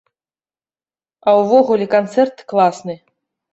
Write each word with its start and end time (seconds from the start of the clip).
А 1.27 1.35
ўвогуле, 1.41 1.85
канцэрт 1.95 2.37
класны. 2.55 3.01